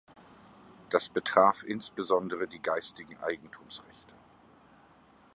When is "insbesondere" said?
1.61-2.47